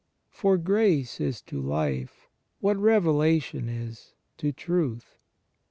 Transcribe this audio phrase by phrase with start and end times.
[0.31, 2.27] For Grace is to Life,
[2.59, 5.19] what Revelation is to Truth.